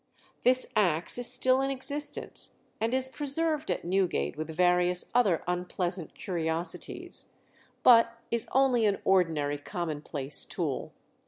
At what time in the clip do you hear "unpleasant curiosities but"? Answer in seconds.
5.47-8.17